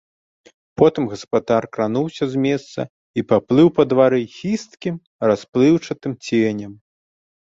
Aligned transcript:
Потым 0.81 1.03
гаспадар 1.11 1.63
крануўся 1.75 2.25
з 2.33 2.41
месца 2.47 2.81
і 3.21 3.27
паплыў 3.33 3.67
па 3.77 3.83
двары 3.93 4.21
хісткім 4.39 4.95
расплыўчатым 5.33 6.11
ценем. 6.31 6.73